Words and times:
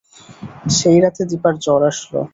সেই 0.77 0.97
রাতে 1.03 1.23
দিপার 1.31 1.55
জ্বর 1.63 1.81
আসল। 1.89 2.13